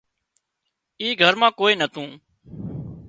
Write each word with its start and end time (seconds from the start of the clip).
اي 1.01 1.07
گھر 1.21 1.33
مان 1.39 1.51
ڪوئي 1.59 1.73
نتون 1.79 2.09